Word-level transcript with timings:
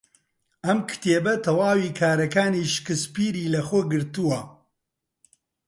ئەم 0.65 0.79
کتێبە 0.89 1.33
تەواوی 1.45 1.95
کارەکانی 1.99 2.69
شکسپیری 2.75 3.51
لەخۆ 3.55 3.81
گرتووە. 3.91 4.41